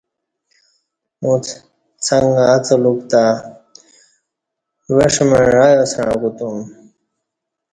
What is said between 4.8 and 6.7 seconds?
وݜمع ایاسݩع کوتوم